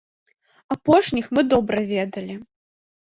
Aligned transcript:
Апошніх 0.75 1.29
мы 1.39 1.45
добра 1.53 1.79
ведалі. 1.93 2.41